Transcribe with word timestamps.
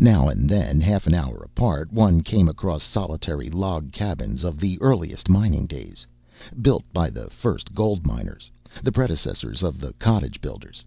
Now 0.00 0.28
and 0.28 0.48
then, 0.48 0.80
half 0.80 1.06
an 1.06 1.14
hour 1.14 1.36
apart, 1.36 1.92
one 1.92 2.22
came 2.22 2.48
across 2.48 2.82
solitary 2.82 3.48
log 3.48 3.92
cabins 3.92 4.42
of 4.42 4.58
the 4.58 4.76
earliest 4.80 5.28
mining 5.28 5.66
days, 5.68 6.04
built 6.60 6.82
by 6.92 7.10
the 7.10 7.30
first 7.30 7.72
gold 7.72 8.04
miners, 8.04 8.50
the 8.82 8.90
predecessors 8.90 9.62
of 9.62 9.78
the 9.78 9.92
cottage 10.00 10.40
builders. 10.40 10.84